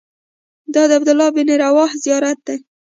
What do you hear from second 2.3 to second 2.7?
دی.